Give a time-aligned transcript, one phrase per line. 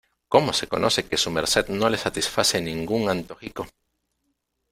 [0.33, 3.67] ¡cómo se conoce que su merced no le satisface ningún antojico!